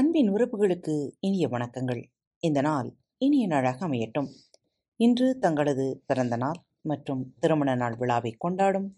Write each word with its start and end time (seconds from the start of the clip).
அன்பின் 0.00 0.32
உறவுகளுக்கு 0.32 1.10
இனிய 1.20 1.48
வணக்கங்கள். 1.48 2.04
இந்த 2.38 2.60
நாள் 2.60 2.96
இனிய 3.18 3.46
நாளாக 3.46 3.88
அமையட்டும். 3.88 4.28
இன்று 4.96 5.38
தங்களது 5.38 6.02
பிறந்த 6.06 6.36
நாள் 6.36 6.64
மற்றும் 6.80 7.34
திருமண 7.38 7.74
நாள் 7.74 7.96
விழாவை 7.96 8.34
கொண்டாடும் 8.38 8.94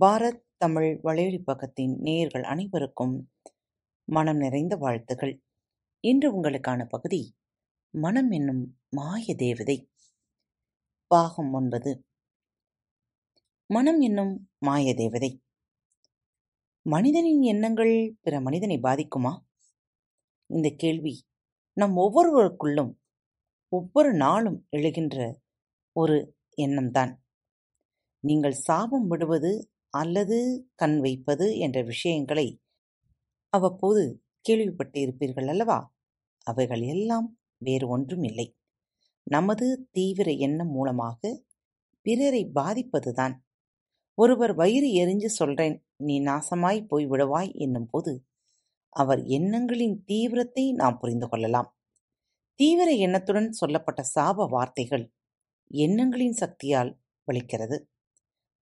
பாரத் 0.00 0.42
தமிழ் 0.56 1.00
வலையொலிப் 1.04 1.44
பக்கத்தின் 1.46 1.98
நேயர்கள் 1.98 2.42
அனைவருக்கும் 2.42 3.30
மனம் 4.04 4.36
நிறைந்த 4.36 4.76
வாழ்த்துகள். 4.76 5.42
இன்று 6.00 6.42
உங்களுக்கான 6.42 6.84
பகுதி 6.88 7.34
மனம் 7.90 8.30
என்னும் 8.30 8.78
மாய 8.90 9.34
தேவதை. 9.34 9.90
பாகம் 11.06 11.52
ஒன்பது. 11.52 12.04
மனம் 13.66 14.00
என்னும் 14.00 14.50
மாய 14.58 14.94
தேவதை. 14.94 15.42
மனிதனின் 16.82 17.42
எண்ணங்கள் 17.42 18.16
பிற 18.22 18.40
மனிதனை 18.40 18.78
பாதிக்குமா? 18.82 19.38
இந்த 20.52 20.68
கேள்வி 20.76 21.14
நம் 21.76 21.96
ஒவ்வொருவருக்குள்ளும் 21.96 22.92
ஒவ்வொரு 23.72 24.10
நாளும் 24.14 24.58
எழுகின்ற 24.76 25.16
ஒரு 25.96 26.16
எண்ணம்தான். 26.56 27.12
நீங்கள் 28.24 28.56
சாபம் 28.66 29.06
விடுவது 29.06 29.52
அல்லது 29.94 30.38
கண் 30.74 30.98
வைப்பது 31.00 31.46
என்ற 31.58 31.78
விஷயங்களை 31.82 32.46
அவ்வப்போது 33.52 34.02
கேள்விப்பட்டு 34.40 34.98
இருப்பீர்கள் 35.00 35.48
அல்லவா? 35.48 35.78
அவைகள் 36.46 36.82
எல்லாம் 36.82 37.28
வேறு 37.58 37.86
ஒன்றும் 37.88 38.22
இல்லை. 38.22 38.46
நமது 39.26 39.66
தீவிர 39.90 40.28
எண்ணம் 40.46 40.70
மூலமாக 40.70 41.32
பிறரை 42.06 42.42
பாதிப்பதுதான். 42.54 43.34
ஒருவர் 44.18 44.54
வயிறு 44.54 44.88
எரிஞ்சு 45.02 45.28
சொல்றேன் 45.40 45.76
நீ 45.96 46.14
நாசமாய் 46.20 46.80
போய் 46.86 47.06
விடுவாய் 47.06 47.50
என்னும்போது 47.56 48.12
அவர் 48.96 49.20
எண்ணங்களின் 49.36 49.96
தீவிரத்தை 50.04 50.64
நாம் 50.72 50.98
புரிந்து 50.98 51.26
கொள்ளலாம். 51.28 51.68
தீவிர 52.60 52.88
எண்ணத்துடன் 53.04 53.50
சொல்லப்பட்ட 53.52 54.00
சாப 54.14 54.46
வார்த்தைகள் 54.48 55.04
எண்ணங்களின் 55.70 56.32
சக்தியால் 56.32 56.92
வலிக்கிறது 57.28 57.76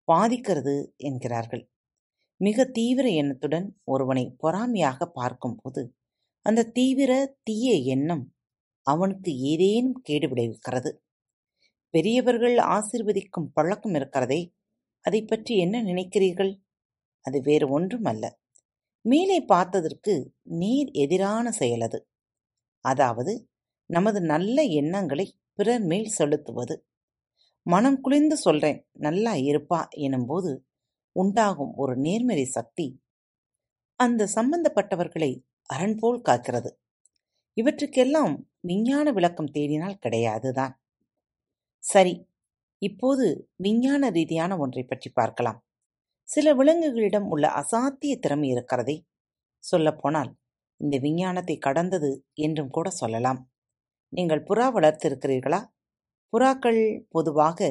பாதிக்கிறது 0.09 0.75
என்கிறார்கள். 0.97 1.65
மிக 2.41 2.65
தீவிர 2.71 3.07
எண்ணத்துடன் 3.11 3.67
ஒருவனை 3.85 4.25
பொறாமையாக 4.39 5.07
பார்க்கும்போது 5.11 5.83
அந்த 6.47 6.69
தீவிர 6.69 7.13
தீய 7.43 7.71
எண்ணம் 7.95 8.25
அவனுக்கு 8.87 9.31
ஏதேனும் 9.51 9.99
கேடு 10.03 10.27
விளைவிக்கிறது. 10.29 10.91
பெரியவர்கள் 11.95 12.57
ஆசிர்வதிக்கும் 12.69 13.51
பழக்கம் 13.53 13.95
இருக்கிறதே 13.95 14.41
அதை 15.05 15.21
பற்றி 15.25 15.55
என்ன 15.57 15.77
நினைக்கிறீர்கள்? 15.83 16.53
அது 17.25 17.39
வேறு 17.41 17.67
ஒன்றும் 17.69 18.05
அல்ல. 18.05 18.25
மேலே 19.01 19.41
பார்த்ததற்கு 19.41 20.35
நேர் 20.43 20.91
எதிரான 20.91 21.51
செயல் 21.51 21.81
அது. 21.81 22.09
அதாவது 22.81 23.51
நமது 23.87 24.21
நல்ல 24.21 24.63
எண்ணங்களை 24.63 25.39
பிறர் 25.55 25.83
மேல் 25.83 26.07
செலுத்துவது. 26.07 26.87
மனம் 27.63 28.01
குளிர்ந்து 28.01 28.37
சொல்றேன் 28.37 28.89
நல்லா 28.93 29.35
இருப்பா 29.35 29.89
எனும்போது 29.97 30.59
உண்டாகும் 31.13 31.75
ஒரு 31.75 31.97
நேர்மறை 31.97 32.45
சக்தி 32.45 33.03
அந்த 33.97 34.29
சம்பந்தப்பட்டவர்களை 34.35 35.43
அரண் 35.63 35.97
போல் 35.97 36.23
காக்கிறது. 36.23 36.71
இவற்றுக்கெல்லாம் 37.55 38.51
விஞ்ஞான 38.61 39.13
விளக்கம் 39.13 39.51
தேடினால் 39.53 39.99
கிடையாதுதான். 40.07 40.73
சரி 41.79 42.29
இப்போது 42.79 43.51
விஞ்ஞான 43.57 44.09
ரீதியான 44.09 44.57
ஒன்றைப் 44.57 44.89
பற்றி 44.89 45.11
பார்க்கலாம். 45.11 45.68
சில 46.29 46.53
விலங்குகளிடம் 46.55 47.29
உள்ள 47.35 47.47
அசாத்திய 47.61 48.15
திறமை 48.19 48.49
இருக்கிறதே 48.49 48.97
சொல்லப்போனால் 49.65 50.31
இந்த 50.81 50.97
விஞ்ஞானத்தை 51.05 51.57
கடந்தது 51.59 52.11
என்றும் 52.47 52.71
கூட 52.71 52.89
சொல்லலாம். 53.01 53.41
நீங்கள் 54.13 54.47
புறா 54.49 54.67
வளர்த்திருக்கிறீர்களா? 54.77 55.61
புறாக்கள் 56.33 56.83
பொதுவாக 57.09 57.69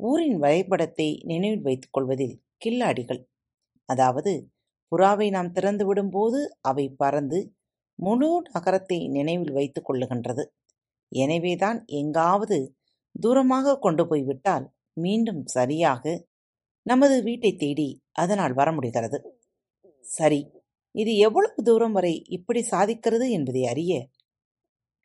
ஊரின் 0.00 0.38
வரைபடத்தை 0.38 1.08
நினைவில் 1.22 1.66
வைத்துக் 1.68 1.94
கொள்வதில் 1.94 2.34
கில்லாடிகள். 2.58 3.20
அதாவது 3.88 4.32
புறாவை 4.92 5.26
நாம் 5.30 5.52
திறந்து 5.52 5.84
விடும்போது 5.88 6.38
அவை 6.60 6.86
பறந்து 7.02 7.38
முழு 7.98 8.30
நகரத்தை 8.48 8.98
நினைவில் 9.16 9.54
வைத்துக் 9.58 9.86
கொள்ளுகின்றது. 9.88 10.44
எனவேதான் 11.12 11.78
எங்காவது 12.00 12.58
தூரமாக 13.14 13.78
கொண்டு 13.78 14.04
போய்விட்டால் 14.10 14.66
மீண்டும் 14.96 15.42
சரியாக 15.56 16.04
நமது 16.86 17.22
வீட்டைத் 17.22 17.58
தேடி 17.58 18.02
அதனால் 18.12 18.54
வர 18.54 18.72
முடிகிறது. 18.72 19.40
சரி 20.00 20.50
இது 20.92 21.16
எவ்வளவு 21.16 21.62
தூரம் 21.62 21.92
வரை 21.92 22.24
இப்படி 22.28 22.66
சாதிக்கிறது 22.70 23.30
என்பதை 23.30 23.66
அறிய 23.66 24.08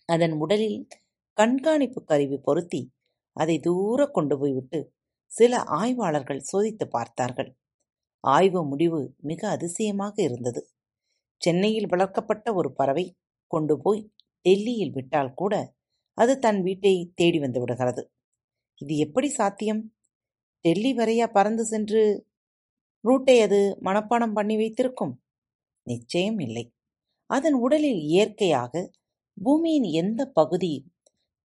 அதன் 0.05 0.31
உடலில் 0.31 0.87
கண்காணிப்பு 1.33 2.03
கருவி 2.03 2.37
பொருத்தி 2.37 2.91
அதை 3.33 3.59
தூர 3.59 4.07
கொண்டு 4.07 4.39
போய்விட்டு 4.39 4.93
சில 5.25 5.63
ஆய்வாளர்கள் 5.63 6.39
சோதித்துப் 6.39 6.91
பார்த்தார்கள். 6.91 7.57
ஆய்வு 8.19 8.65
முடிவு 8.65 9.15
மிக 9.17 9.49
அதிசயமாக 9.49 10.21
இருந்தது. 10.23 10.69
சென்னையில் 11.37 11.87
வளர்க்கப்பட்ட 11.87 12.53
ஒரு 12.53 12.73
பறவை 12.73 13.17
கொண்டு 13.47 13.79
போய் 13.81 14.11
டெல்லியில் 14.41 14.91
விட்டால் 14.91 15.33
கூட 15.33 15.73
அது 16.13 16.39
தன் 16.39 16.61
வீட்டை 16.61 17.11
தேடி 17.15 17.39
வந்து 17.39 17.59
விடுகிறது. 17.59 18.11
இது 18.81 18.97
எப்படி 18.97 19.29
சாத்தியம்? 19.29 19.94
டெல்லி 20.65 20.91
வரையா 20.95 21.27
பறந்து 21.31 21.63
சென்று 21.65 22.01
ரூட்டை 23.03 23.35
அது 23.41 23.59
மனப்பாடம் 23.81 24.33
பண்ணி 24.33 24.55
வைத்திருக்கும்? 24.55 25.13
நிச்சயம் 25.87 26.39
இல்லை. 26.39 26.65
அதன் 27.29 27.53
உடலில் 27.53 28.01
இயற்கையாக 28.11 28.73
பூமியின் 29.37 29.87
எந்த 30.01 30.21
பகுதியில் 30.31 30.87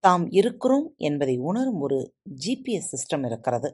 தாம் 0.05 0.27
இருக்கிறோம் 0.31 0.87
என்பதை 0.99 1.37
உணரும் 1.41 1.81
ஒரு 1.81 1.99
ஜிபிஎஸ் 2.45 2.91
சிஸ்டம் 2.93 3.25
இருக்கிறது. 3.27 3.71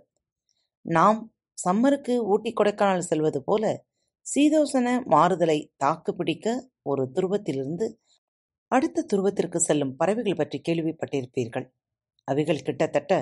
நாம் 0.86 1.20
சம்மருக்கு 1.58 2.14
ஊட்டி 2.26 2.50
கொடைக்கானல் 2.52 3.08
செல்வது 3.10 3.40
போல 3.42 3.64
சீதோசன 4.26 4.88
மாறுதலை 5.06 5.58
தாக்கு 5.76 6.12
பிடிக்க 6.14 6.46
ஒரு 6.82 7.02
துருவத்திலிருந்து 7.14 7.86
அடுத்த 8.72 9.04
துருவத்திற்கு 9.12 9.58
செல்லும் 9.58 9.96
பறவைகள் 9.96 10.38
பற்றி 10.38 10.58
கேள்விப்பட்டிருப்பீர்கள். 10.68 11.66
அவைகள் 12.28 12.66
கிட்டத்தட்ட 12.68 13.12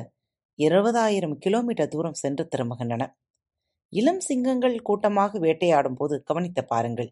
இருபதாயிரம் 0.58 1.36
கிலோமீட்டர் 1.38 1.88
தூரம் 1.88 2.12
சென்று 2.12 2.48
திரும்புகின்றன. 2.56 3.04
இளம் 3.92 4.20
சிங்கங்கள் 4.20 4.76
கூட்டமாக 4.82 5.38
வேட்டையாடும் 5.38 5.94
போது 5.94 6.22
கவனித்து 6.22 6.64
பாருங்கள். 6.64 7.10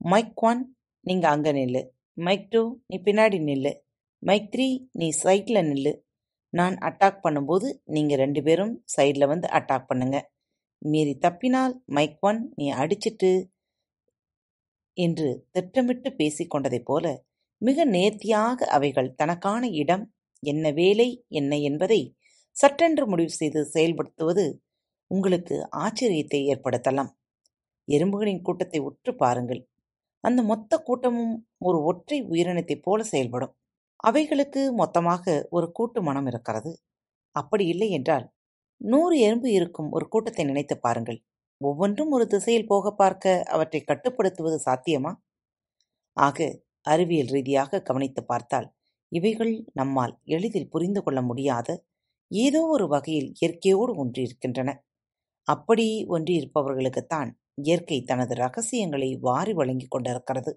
மைக் 0.00 0.42
ஒன் 0.42 0.76
நீங்க 1.06 1.28
அங்க 1.28 1.52
நில்லு. 1.52 1.82
மைக் 2.18 2.48
டூ 2.50 2.62
நீ 2.86 2.96
பின்னாடி 3.04 3.38
நில்லு. 3.40 3.72
மைக் 4.22 4.50
த்ரீ 4.54 4.66
நீ 4.92 5.08
சைட்ல 5.22 5.58
நில்லு. 5.70 5.92
நான் 6.52 6.74
அட்டாக் 6.78 7.22
பண்ணும்போது 7.22 7.68
நீங்க 7.84 8.16
ரெண்டு 8.16 8.42
பேரும் 8.42 8.84
சைட்ல 8.96 9.26
வந்து 9.26 9.48
அட்டாக் 9.48 9.86
பண்ணுங்க. 9.86 10.16
மீறி 10.82 11.14
தப்பினால் 11.20 11.74
மைக் 11.86 12.18
ஒன் 12.20 12.40
நீ 12.56 12.72
அடிச்சிட்டு 12.72 13.32
என்று 14.96 15.28
திட்டமிட்டு 15.50 16.10
பேசிக்கொண்டதைப் 16.10 16.84
போல 16.84 17.06
மிக 17.62 17.84
நேர்த்தியாக 17.84 18.66
அவைகள் 18.66 19.14
தனக்கான 19.14 19.68
இடம் 19.72 20.04
என்ன 20.42 20.70
வேலை 20.70 21.24
என்ன 21.28 21.58
என்பதை 21.58 22.00
சட்டென்று 22.56 23.06
முடிவு 23.06 23.28
செய்து 23.30 23.70
செயல்படுத்துவது 23.74 24.44
உங்களுக்கு 25.10 25.56
ஆச்சரியத்தை 25.76 26.40
ஏற்படுத்தலாம். 26.50 27.10
எறும்புகளின் 27.88 28.42
கூட்டத்தை 28.42 28.80
உற்றுப் 28.80 29.18
பாருங்கள். 29.18 29.62
அந்த 30.24 30.42
மொத்த 30.42 30.78
கூட்டமும் 30.78 31.34
ஒரு 31.58 31.84
ஒற்றை 31.84 32.18
உயிரினத்தைப் 32.24 32.82
போல 32.82 33.02
செயல்படும். 33.02 33.54
அவைகளுக்கு 34.00 34.72
மொத்தமாக 34.72 35.24
ஒரு 35.50 35.72
கூட்டு 35.72 36.02
மனம் 36.02 36.26
இருக்கிறது. 36.26 36.72
அப்படி 37.36 37.66
இல்லை 37.66 37.90
என்றால் 37.90 38.26
நூறு 38.80 39.18
எறும்பு 39.20 39.52
இருக்கும் 39.52 39.90
ஒரு 39.90 40.08
கூட்டத்தை 40.08 40.44
நினைத்துப் 40.44 40.82
பாருங்கள். 40.82 41.18
ஒவ்வொன்றும் 41.60 42.10
ஒரு 42.10 42.26
திசையில் 42.26 42.66
போகப் 42.66 42.98
பார்க்க 42.98 43.42
அவற்றை 43.50 43.80
கட்டுப்படுத்துவது 43.82 44.60
சாத்தியமா? 44.66 45.12
ஆக 46.16 46.38
அறிவியல் 46.86 47.26
ரீதியாக 47.26 47.82
கவனித்துப் 47.82 48.28
பார்த்தால் 48.28 48.68
இவைகள் 49.12 49.64
நம்மால் 49.72 50.18
எளிதில் 50.26 50.70
புரிந்து 50.70 51.02
கொள்ள 51.02 51.22
முடியாத 51.22 51.68
ஏதோ 52.32 52.60
ஒரு 52.66 52.86
வகையில் 52.88 53.32
இயற்கையோடு 53.40 53.92
ஒன்றியிருக்கின்றன. 54.02 54.70
அப்படி 55.48 55.86
ஒன்றியிருப்பவர்களுக்குத்தான் 56.08 57.30
இயற்கை 57.62 57.98
தனது 58.02 58.34
ரகசியங்களை 58.34 59.16
வாரி 59.20 59.52
வழங்கிக் 59.52 59.90
கொண்டிருக்கிறது. 59.90 60.52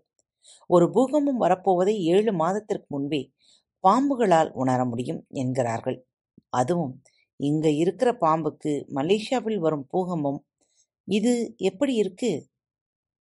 ஒரு 0.70 0.86
பூகம்பம் 0.92 1.42
வரப்போவதை 1.42 1.96
ஏழு 2.14 2.34
மாதத்திற்கு 2.34 2.88
முன்பே 2.90 3.22
பாம்புகளால் 3.84 4.52
உணர 4.54 4.86
முடியும் 4.86 5.22
என்கிறார்கள். 5.34 5.98
அதுவும் 6.54 6.94
இங்க 7.40 7.70
இருக்கிற 7.72 8.10
பாம்புக்கு 8.22 8.74
மலேசியாவில் 8.96 9.60
வரும் 9.60 9.88
பூகம்பம் 9.90 10.40
இது 11.08 11.34
எப்படி 11.58 11.96
இருக்கு? 11.96 12.32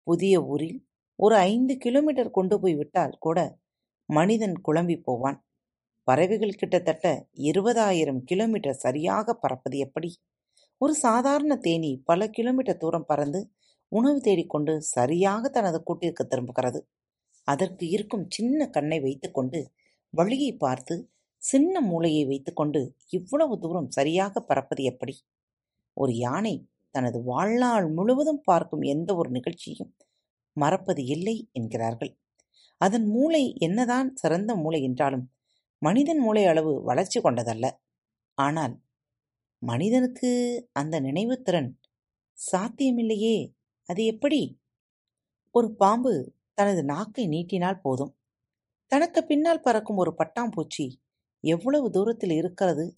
புதிய 0.08 0.36
ஊரில் 0.46 0.78
ஒரு 1.20 1.36
ஐந்து 1.50 1.78
கிலோமீட்டர் 1.78 2.32
கொண்டு 2.32 2.60
போய் 2.60 2.76
விட்டால் 2.76 3.16
கூட 3.20 3.40
மனிதன் 4.10 4.56
குழம்பிப் 4.62 5.06
போவான். 5.06 5.38
பறவைகள் 6.08 6.58
கிட்டத்தட்ட 6.58 7.08
இருபதாயிரம் 7.50 8.22
கிலோமீட்டர் 8.24 8.82
சரியாக 8.86 9.34
பறப்பது 9.34 9.78
எப்படி? 9.78 10.10
ஒரு 10.82 10.94
சாதாரண 10.96 11.54
தேனீ 11.58 11.92
பல 12.06 12.28
கிலோமீட்டர் 12.28 12.82
தூரம் 12.82 13.06
பறந்து 13.06 13.40
உணவு 13.92 14.20
தேடிக்கொண்டு 14.22 14.74
சரியாக 14.90 15.50
தனது 15.50 15.80
கூட்டிற்கு 15.84 16.24
திரும்புகிறது. 16.28 16.80
அதற்கு 17.48 17.86
இருக்கும் 17.90 18.26
சின்ன 18.30 18.68
கண்ணை 18.70 19.00
வைத்துக்கொண்டு 19.00 19.60
வழியை 20.14 20.52
பார்த்து 20.58 20.96
சின்ன 21.42 21.82
மூளையை 21.82 22.24
வைத்துக்கொண்டு 22.26 22.82
இவ்வளவு 23.10 23.56
தூரம் 23.60 23.90
சரியாக 23.90 24.42
பறப்பது 24.42 24.84
எப்படி 24.84 25.16
ஒரு 25.98 26.14
யானை 26.16 26.56
தனது 26.96 27.20
வாழ்நாள் 27.24 27.88
முழுவதும் 27.90 28.42
பார்க்கும் 28.44 28.84
எந்த 28.86 29.10
ஒரு 29.16 29.30
நிகழ்ச்சியும் 29.30 29.92
மறப்பது 30.58 31.02
இல்லை 31.06 31.36
என்கிறார்கள் 31.52 32.12
அதன் 32.82 33.08
மூளை 33.08 33.44
என்னதான் 33.60 34.10
சிறந்த 34.16 34.52
மூளை 34.56 34.80
என்றாலும் 34.84 35.26
மனிதன் 35.83 36.18
மூளை 36.18 36.45
அளவு 36.45 36.83
வளர்ச்சி 36.83 37.19
கொண்டதல்ல. 37.19 37.71
ஆனால் 38.33 38.81
மனிதனுக்கு 39.62 40.30
அந்த 40.74 41.01
நினைவுத்திறன் 41.01 41.69
சாத்தியமில்லையே. 42.51 43.53
அது 43.85 44.06
எப்படி? 44.06 44.62
ஒரு 45.51 45.75
பாம்பு 45.75 46.35
தனது 46.53 46.83
நாக்கை 46.83 47.27
நீட்டினால் 47.27 47.81
போதும். 47.81 48.18
தனக்கு 48.88 49.25
பின்னால் 49.25 49.62
பறக்கும் 49.62 49.97
ஒரு 49.97 50.15
பட்டாம்பூச்சி 50.18 50.85
எவ்வளவு 51.39 51.89
தூரத்தில் 51.89 52.31
இருக்கிறது? 52.31 52.94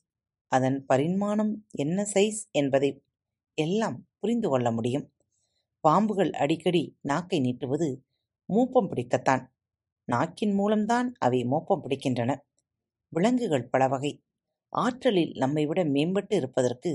அதன் 0.51 0.85
பரிமாணம் 0.85 1.65
என்ன 1.71 2.07
சைஸ் 2.13 2.41
என்பதை 2.51 3.03
எல்லாம் 3.53 4.07
புரிந்து 4.19 4.49
கொள்ள 4.49 4.71
முடியும். 4.71 5.13
பாம்புகள் 5.87 6.31
அடிக்கடி 6.31 6.83
நாக்கை 7.01 7.39
நீட்டுவது 7.39 7.89
மூப்பம் 8.49 8.89
பிடிக்கத்தான். 8.91 9.43
நாக்கின் 10.11 10.53
மூலம்தான் 10.53 11.13
அவை 11.19 11.43
மோப்பம் 11.43 11.83
பிடிக்கின்றன. 11.83 12.31
விலங்குகள் 13.15 13.69
பல 13.69 13.83
வகை 13.87 14.11
ஆற்றலில் 14.73 15.33
நம்மை 15.35 15.63
விட 15.65 15.81
மேம்பட்டு 15.89 16.33
இருப்பதற்கு 16.33 16.91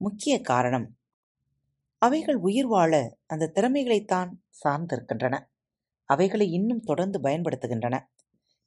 முக்கிய 0.00 0.34
காரணம் 0.42 0.86
அவைகள் 2.02 2.38
உயிர் 2.40 2.66
வாழ 2.66 2.92
அந்த 3.26 3.50
திறமைகளைத்தான் 3.54 4.30
சார்ந்திருக்கின்றன. 4.62 5.34
அவைகளை 6.08 6.46
இன்னும் 6.50 6.80
தொடர்ந்து 6.80 7.18
பயன்படுத்துகின்றன. 7.20 7.96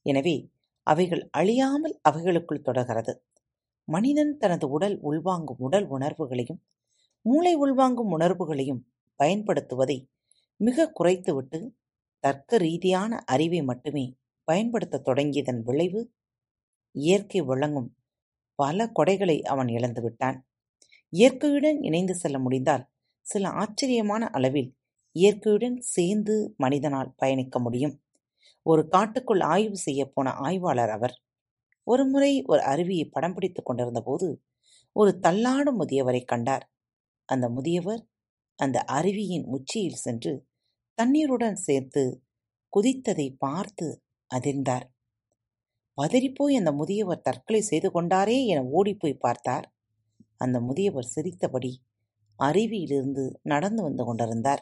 எனவே 0.05 0.35
அவைகள் 0.87 1.23
அழியாமல் 1.31 1.95
அவைகளுக்குள் 2.09 2.65
தொடர்கிறது. 2.65 3.13
மனிதன் 3.87 4.33
தனது 4.37 4.65
உடல் 4.69 4.97
உள்வாங்கும் 5.01 5.59
உடல் 5.59 5.87
உணர்வுகளையும் 5.87 6.61
மூளை 7.25 7.53
உள்வாங்கும் 7.55 8.11
உணர்வுகளையும் 8.11 8.81
பயன்படுத்துவதை 9.19 9.97
மிக 10.59 10.87
குறைத்துவிட்டு 10.91 11.59
தர்க்க 12.23 12.57
ரீதியான 12.57 13.11
அறிவை 13.25 13.61
மட்டுமே 13.63 14.05
பயன்படுத்தத் 14.47 15.05
தொடங்கியதன் 15.07 15.61
விளைவு 15.61 16.01
இயற்கை 16.95 17.41
வழங்கும் 17.41 17.89
பல 18.59 18.91
கொடைகளை 18.99 19.41
அவன் 19.43 19.67
இழந்துவிட்டான் 19.67 20.37
இயற்கையுடன் 21.13 21.79
இணைந்து 21.81 22.15
செல்ல 22.15 22.39
முடிந்தால் 22.39 22.85
சில 23.25 23.49
ஆச்சரியமான 23.49 24.29
அளவில் 24.29 24.71
இயற்கையுடன் 25.15 25.77
சேர்ந்து 25.85 26.35
மனிதனால் 26.57 27.13
பயணிக்க 27.17 27.59
முடியும். 27.59 27.95
ஒரு 28.65 28.87
காட்டுக்குள் 28.87 29.41
ஆய்வு 29.41 29.77
செய்ய 29.77 30.01
போன 30.09 30.31
ஆய்வாளர் 30.31 30.89
அவர் 30.89 31.15
ஒருமுறை 31.87 32.43
ஒரு 32.43 32.61
அருவியை 32.63 33.05
படம் 33.11 33.33
பிடித்துக் 33.33 33.65
கொண்டிருந்த 33.65 34.01
போது 34.01 34.27
ஒரு 34.95 35.19
தள்ளாடும் 35.23 35.79
முதியவரை 35.81 36.25
கண்டார். 36.25 36.65
அந்த 37.29 37.49
முதியவர் 37.49 38.03
அந்த 38.59 38.85
அருவியின் 38.89 39.45
உச்சியில் 39.45 39.95
சென்று 39.95 40.33
தண்ணீருடன் 40.97 41.55
சேர்த்து 41.55 42.03
குதித்ததை 42.73 43.27
பார்த்து 43.37 43.87
அதிர்ந்தார். 44.31 44.85
பதறிப்போய் 45.97 46.57
அந்த 46.57 46.71
முதியவர் 46.71 47.21
தற்கொலை 47.21 47.61
செய்து 47.61 47.89
கொண்டாரே 47.89 48.37
என 48.45 48.61
ஓடிப்போய் 48.71 49.21
பார்த்தார். 49.21 49.65
அந்த 50.37 50.57
முதியவர் 50.59 51.11
சிரித்தபடி 51.13 51.71
அருவியிலிருந்து 52.39 53.23
நடந்து 53.43 53.81
வந்து 53.83 54.03
கொண்டிருந்தார். 54.05 54.61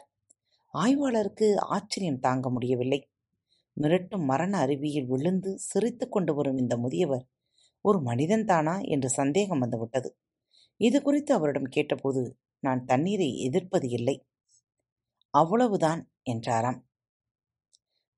ஆய்வாளருக்கு 0.74 1.48
ஆச்சரியம் 1.68 2.20
தாங்க 2.20 2.48
முடியவில்லை. 2.50 3.00
மிரட்டும் 3.76 4.24
மரண 4.24 4.52
அருவியில் 4.58 5.06
விழுந்து 5.06 5.50
சிரித்து 5.60 6.06
கொண்டு 6.08 6.32
வரும் 6.34 6.58
இந்த 6.58 6.74
முதியவர் 6.76 7.24
ஒரு 7.84 7.98
மனிதன்தானா 8.00 8.76
என்று 8.86 9.08
சந்தேகம் 9.10 9.62
வந்துவிட்டது. 9.64 10.08
இது 10.80 10.98
குறித்து 11.02 11.32
அவரிடம் 11.34 11.72
கேட்டபோது 11.76 12.22
நான் 12.62 12.82
தண்ணீரை 12.84 13.28
எதிர்ப்பது 13.48 13.88
இல்லை. 13.90 14.16
அவ்வளவுதான் 15.34 16.02
என்றாராம். 16.24 16.78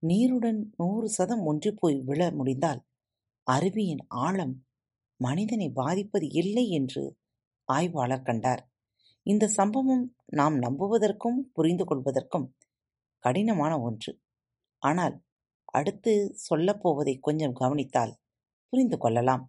நீருடன் 0.03 0.61
நூறு 0.77 1.09
சதம் 1.09 1.45
ஒன்றிப்போய் 1.47 1.99
விழ 2.05 2.21
முடிந்தால் 2.31 2.81
அருவியின் 3.47 4.03
ஆழம் 4.09 4.55
மனிதனை 5.21 5.71
பாதிப்பது 5.71 6.27
இல்லை 6.33 6.69
என்று 6.69 7.17
ஆய்வாளர் 7.69 8.23
கண்டார். 8.23 8.63
இந்த 9.23 9.49
சம்பவம் 9.49 10.05
நாம் 10.33 10.57
நம்புவதற்கும் 10.59 11.39
புரிந்து 11.53 11.85
கொள்வதற்கும் 11.85 12.47
கடினமான 13.25 13.81
ஒன்று. 13.81 14.13
ஆனால் 14.83 15.15
அடுத்து 15.65 16.13
சொல்லப்போவதை 16.51 17.15
கொஞ்சம் 17.21 17.53
கவனித்தால் 17.53 18.15
புரிந்து 18.69 18.99
கொள்ளலாம். 18.99 19.45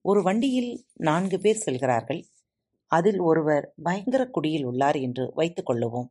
ஒரு 0.00 0.22
வண்டியில் 0.22 0.86
நான்கு 0.98 1.38
பேர் 1.38 1.56
செல்கிறார்கள். 1.56 2.22
அதில் 2.86 3.20
ஒருவர் 3.20 3.74
பயங்கர 3.82 4.22
குடியில் 4.26 4.64
உள்ளார் 4.64 4.98
என்று 5.00 5.32
வைத்துக் 5.34 5.68
கொள்ளுவோம். 5.70 6.08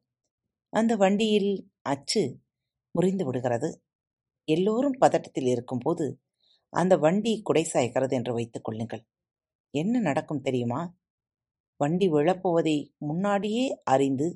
அந்த 0.74 0.96
வண்டியில் 0.96 1.52
அச்சு 1.82 2.24
முறிந்து 2.92 3.26
விடுகிறது. 3.26 3.70
எல்லோரும் 4.48 4.98
பதட்டத்தில் 5.02 5.48
இருக்கும்போது 5.48 6.06
அந்த 6.74 6.94
வண்டி 6.98 7.34
குடைசாய்கிறது 7.50 8.10
என்று 8.10 8.34
வைத்துக் 8.34 8.64
கொள்ளுங்கள். 8.64 9.04
என்ன 9.74 10.00
நடக்கும் 10.00 10.42
தெரியுமா? 10.42 10.82
வண்டி 11.80 12.08
விழப்போவதை 12.10 12.78
முன்னாடியே 12.98 13.66
அறிந்து 13.84 14.28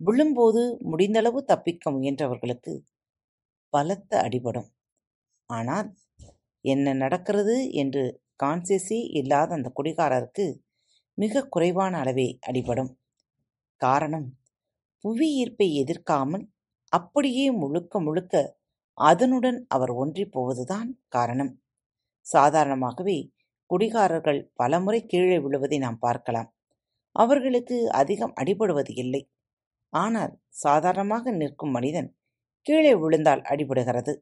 விழும்போது 0.00 0.62
முடிந்தளவு 0.90 1.40
தப்பிக்க 1.44 1.90
முயன்றவர்களுக்கு 1.90 2.72
பலத்த 3.72 4.12
அடிபடும். 4.22 4.68
ஆனால் 5.50 5.88
என்ன 6.64 6.94
நடக்கிறது 6.94 7.56
என்று 7.72 8.04
கான்சியஸே 8.42 9.00
இல்லாத 9.12 9.54
அந்த 9.54 9.68
குடிகாரருக்கு 9.74 10.46
மிக 11.18 11.42
குறைவான 11.48 11.92
அளவே 11.98 12.28
அடிபடும். 12.46 12.90
காரணம் 13.80 14.28
புவி 15.04 15.28
ஈர்ப்பை 15.40 15.68
எதிர்க்காமல் 15.82 16.44
அப்படியே 16.92 17.46
முழுக்க 17.52 18.00
முழுக்க 18.00 18.34
அதனுடன் 18.98 19.58
அவர் 19.68 19.92
ஒன்றிப் 19.94 20.32
போவதுதான் 20.32 20.88
காரணம். 21.08 21.52
சாதாரணமாகவே 22.26 23.18
குடிகாரர்கள் 23.70 24.40
பலமுறை 24.54 25.00
கீழே 25.06 25.38
விழுவதை 25.38 25.78
நாம் 25.78 25.98
பார்க்கலாம். 25.98 26.48
அவர்களுக்கு 27.16 27.76
அதிகம் 27.92 28.34
அடிபடுவது 28.40 28.92
இல்லை. 28.94 29.22
ஆனால் 29.92 30.34
சாதாரணமாக 30.64 31.32
நிற்கும் 31.32 31.70
மனிதன் 31.70 32.10
கீழே 32.66 32.94
விழுந்தால் 32.94 33.42
அடிபடுகிறது. 33.52 34.14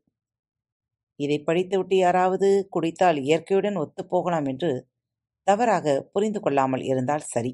இதை 1.21 1.39
படித்துவிட்டு 1.41 1.97
யாராவது 1.97 2.49
குடித்தால் 2.71 3.19
இயற்கையுடன் 3.25 3.79
ஒத்துப்போகலாம் 3.79 4.47
என்று 4.49 4.71
தவறாக 5.47 5.87
புரிந்து 6.13 6.41
கொள்ளாமல் 6.41 6.85
இருந்தால் 6.85 7.27
சரி. 7.29 7.53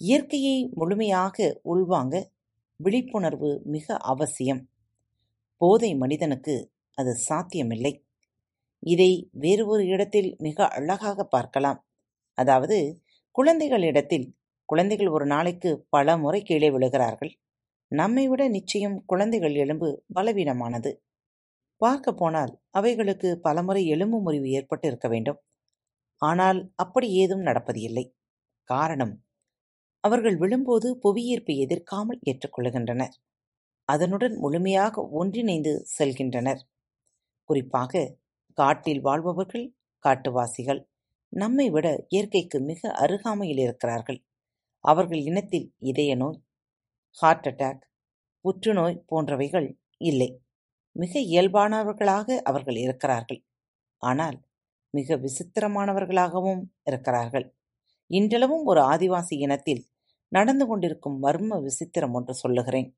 இயற்கையை 0.00 0.56
முழுமையாக 0.74 1.36
உள்வாங்க 1.74 2.14
விழிப்புணர்வு 2.80 3.50
மிக 3.66 3.96
அவசியம். 4.12 4.62
போதை 5.60 5.90
மனிதனுக்கு 5.94 6.54
அது 6.98 7.12
சாத்தியமில்லை. 7.20 7.92
இதை 8.82 9.10
வேறு 9.36 9.64
ஒரு 9.66 9.82
இடத்தில் 9.86 10.30
மிக 10.38 10.68
அழகாக 10.76 11.24
பார்க்கலாம். 11.28 11.80
அதாவது 12.38 12.78
குழந்தைகளிடத்தில் 13.34 14.26
குழந்தைகள் 14.68 15.10
ஒரு 15.10 15.26
நாளைக்கு 15.26 15.70
பல 15.90 16.16
முறை 16.18 16.40
கீழே 16.42 16.70
விழுகிறார்கள். 16.70 17.32
நம்மை 17.92 18.24
விட 18.28 18.42
நிச்சயம் 18.48 18.96
குழந்தைகள் 19.06 19.56
எலும்பு 19.64 19.88
பலவீனமானது. 20.14 20.92
பார்க்க 21.80 22.12
போனால் 22.12 22.52
அவைகளுக்கு 22.70 23.28
பலமுறை 23.40 23.82
எலும்பு 23.88 24.18
முறிவு 24.20 24.48
ஏற்பட்டு 24.50 24.86
இருக்க 24.88 25.08
வேண்டும். 25.08 25.38
ஆனால் 26.22 26.60
அப்படி 26.76 27.08
ஏதும் 27.22 27.46
நடப்பது 27.48 27.80
இல்லை. 27.82 28.04
காரணம் 28.68 29.14
அவர்கள் 30.04 30.36
விழும்போது 30.38 30.88
புவியீர்ப்பை 31.04 31.54
எதிர்க்காமல் 31.64 32.20
ஏற்றுக்கொள்கின்றனர் 32.30 33.14
அதனுடன் 33.88 34.34
முழுமையாக 34.36 35.02
ஒன்றிணைந்து 35.20 35.72
செல்கின்றனர். 35.96 36.62
குறிப்பாக 37.50 37.92
காட்டில் 38.58 39.00
வாழ்பவர்கள் 39.00 39.66
காட்டுவாசிகள் 40.04 40.80
நம்மை 41.32 41.66
விட 41.70 41.86
இயற்கைக்கு 42.08 42.58
மிக 42.60 42.90
அருகாமையில் 43.04 43.60
இருக்கிறார்கள். 43.60 44.20
அவர்கள் 44.84 45.22
இனத்தில் 45.22 45.68
இதய 45.90 46.10
நோய் 46.14 46.38
ஹார்ட் 47.16 47.46
அட்டாக் 47.46 47.82
புற்றுநோய் 48.44 49.02
போன்றவைகள் 49.10 49.68
இல்லை. 50.00 50.30
மிக 50.96 51.12
இயல்பானவர்களாக 51.32 52.28
அவர்கள் 52.42 52.76
இருக்கிறார்கள். 52.76 53.40
ஆனால் 54.02 54.38
மிக 54.94 55.16
விசித்திரமானவர்களாகவும் 55.16 56.62
இருக்கிறார்கள். 56.84 57.46
இன்றளவும் 58.10 58.64
ஒரு 58.64 58.80
ஆதிவாசி 58.92 59.34
இனத்தில் 59.36 59.82
நடந்து 60.32 60.64
கொண்டிருக்கும் 60.66 61.16
மர்ம 61.22 61.58
விசித்திரம் 61.66 62.14
ஒன்று 62.18 62.34
சொல்லுகிறேன். 62.34 62.88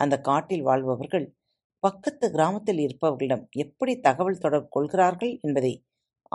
அந்த 0.00 0.14
காட்டில் 0.20 0.62
வாழ்பவர்கள் 0.62 1.26
பக்கத்து 1.82 2.26
கிராமத்தில் 2.30 2.80
இருப்பவர்களிடம் 2.84 3.44
எப்படி 3.64 3.92
தகவல் 4.00 4.40
தொடர்பு 4.40 4.68
கொள்கிறார்கள் 4.68 5.32
என்பதை 5.42 5.72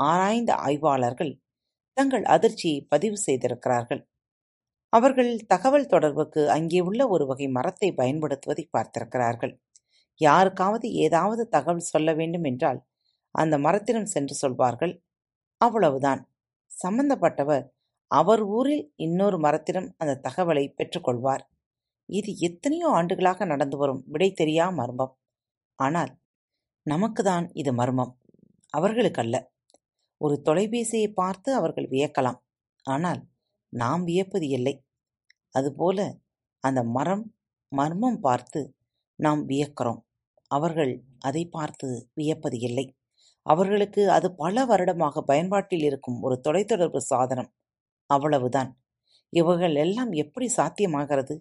ஆராய்ந்த 0.08 0.52
ஆய்வாளர்கள் 0.66 1.34
தங்கள் 1.98 2.26
அதிர்ச்சியை 2.36 2.80
பதிவு 2.90 3.18
செய்திருக்கிறார்கள். 3.20 4.02
அவர்கள் 4.94 5.32
தகவல் 5.48 5.88
தொடர்புக்கு 5.88 6.42
அங்கே 6.50 6.82
உள்ள 6.82 7.02
ஒரு 7.08 7.26
வகை 7.26 7.48
மரத்தை 7.50 7.90
பயன்படுத்துவதை 7.94 8.66
பார்த்திருக்கிறார்கள். 8.72 9.54
யாருக்காவது 10.22 10.88
ஏதாவது 11.06 11.44
தகவல் 11.50 11.90
சொல்ல 11.92 12.10
வேண்டும் 12.14 12.46
என்றால் 12.46 12.80
அந்த 13.36 13.56
மரத்திடம் 13.60 14.12
சென்று 14.14 14.36
சொல்வார்கள். 14.36 14.94
அவ்வளவுதான். 15.62 16.22
சம்பந்தப்பட்டவர் 16.72 17.66
அவர் 18.12 18.44
ஊரில் 18.58 18.86
இன்னொரு 18.98 19.38
மரத்திடம் 19.40 19.90
அந்த 19.98 20.20
தகவலை 20.28 20.66
பெற்றுக்கொள்வார். 20.78 21.44
இது 22.10 22.32
எத்தனையோ 22.40 22.88
ஆண்டுகளாக 22.90 23.46
நடந்து 23.46 23.78
வரும் 23.78 24.02
விடை 24.06 24.30
தெரியா 24.42 24.66
மர்மம். 24.74 25.14
ஆனால் 25.80 26.12
நமக்குதான் 26.86 27.46
இது 27.54 27.72
மர்மம். 27.74 28.14
அவர்களுக்கல்ல. 28.74 29.38
ஒரு 30.22 30.36
தொலைபேசியை 30.46 31.10
பார்த்து 31.14 31.50
அவர்கள் 31.56 31.88
வியக்கலாம். 31.90 32.40
ஆனால் 32.86 33.22
நாம் 33.74 34.04
வியப்பது 34.04 34.48
இல்லை. 34.50 34.76
அதுபோல 35.56 36.00
அந்த 36.64 36.84
மரம் 36.98 37.26
மர்மம் 37.72 38.20
பார்த்து 38.20 38.62
நாம் 39.20 39.42
வியக்கிறோம். 39.48 40.02
அவர்கள் 40.52 40.94
அதை 41.20 41.44
பார்த்து 41.48 41.88
வியப்பது 42.14 42.58
இல்லை. 42.60 42.86
அவர்களுக்கு 43.46 44.04
அது 44.12 44.28
பல 44.36 44.66
வருடமாக 44.66 45.22
பயன்பாட்டில் 45.22 45.84
இருக்கும் 45.84 46.20
ஒரு 46.22 46.36
தொலைத்தொடர்பு 46.48 47.02
சாதனம். 47.06 47.50
அவ்வளவுதான். 48.10 48.72
இவைகள் 49.34 49.76
எல்லாம் 49.76 50.12
எப்படி 50.14 50.48
சாத்தியமாகிறது? 50.58 51.36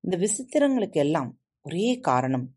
இந்த 0.00 0.16
விசித்திரங்களுக்கு 0.16 0.92
எல்லாம் 0.92 1.40
ஒரே 1.62 2.00
காரணம் 2.00 2.56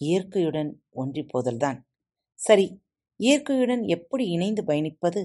இயற்கையுடன் 0.00 0.70
ஒன்றி 0.90 1.22
போதல்தான். 1.22 1.88
சரி 2.34 2.82
இயற்கையுடன் 3.16 3.82
எப்படி 3.86 4.24
இணைந்து 4.26 4.62
பயணிப்பது? 4.62 5.22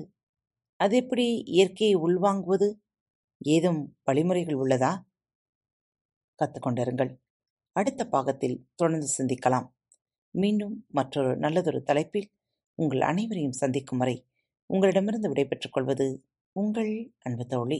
அது 0.75 0.95
எப்படி 0.95 1.43
இயற்கையை 1.45 1.95
உள்வாங்குவது? 1.95 2.67
ஏதும் 3.37 3.97
வழிமுறைகள் 4.03 4.55
உள்ளதா? 4.55 5.01
கற்றுக்கொண்டிருங்கள் 6.39 7.11
அடுத்த 7.71 8.07
பாகத்தில் 8.07 8.69
தொடர்ந்து 8.75 9.07
சிந்திக்கலாம். 9.17 9.67
மீண்டும் 10.29 10.85
மற்றொரு 10.87 11.37
நல்லதொரு 11.37 11.83
தலைப்பில் 11.83 12.31
உங்கள் 12.73 13.01
அனைவரையும் 13.01 13.51
சந்திக்கும் 13.51 13.97
வரை 13.97 14.27
உங்களிடமிருந்து 14.65 15.27
விடைபெற்றுக் 15.27 15.73
கொள்வது 15.73 16.25
உங்கள் 16.51 17.13
அன்பு 17.19 17.45
தோழி. 17.45 17.79